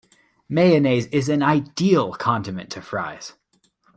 [0.49, 3.33] Mayonnaise is an ideal condiment to Fries.